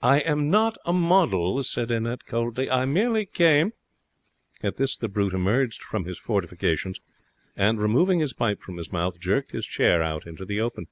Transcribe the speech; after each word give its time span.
'I 0.00 0.20
am 0.20 0.48
not 0.50 0.78
a 0.86 0.92
model,' 0.94 1.62
said 1.62 1.90
Annette, 1.90 2.24
coldly. 2.24 2.70
'I 2.70 2.86
merely 2.86 3.26
came' 3.26 3.74
At 4.62 4.76
this 4.76 4.96
the 4.96 5.06
Brute 5.06 5.34
emerged 5.34 5.82
from 5.82 6.06
his 6.06 6.18
fortifications 6.18 6.98
and, 7.54 7.78
removing 7.78 8.20
his 8.20 8.32
pipe 8.32 8.62
from 8.62 8.78
his 8.78 8.90
mouth, 8.90 9.20
jerked 9.20 9.50
his 9.50 9.66
chair 9.66 10.00
out 10.02 10.26
into 10.26 10.46
the 10.46 10.62
open. 10.62 10.86